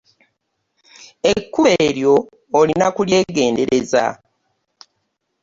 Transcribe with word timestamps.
Ekkubo 1.31 1.69
eryo 1.87 2.15
olina 2.59 2.83
okulyegendereza. 2.89 4.05